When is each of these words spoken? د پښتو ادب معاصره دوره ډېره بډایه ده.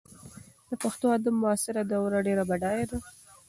د 0.69 0.71
پښتو 0.83 1.05
ادب 1.17 1.35
معاصره 1.41 1.81
دوره 1.93 2.17
ډېره 2.27 2.43
بډایه 2.49 2.85
ده. 2.91 2.97